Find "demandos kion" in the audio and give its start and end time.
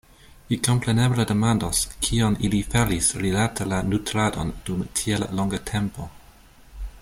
1.31-2.37